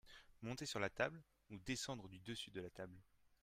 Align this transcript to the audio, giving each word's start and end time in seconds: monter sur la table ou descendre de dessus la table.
monter 0.41 0.65
sur 0.65 0.79
la 0.79 0.89
table 0.89 1.21
ou 1.51 1.59
descendre 1.59 2.09
de 2.09 2.17
dessus 2.17 2.49
la 2.55 2.71
table. 2.71 2.97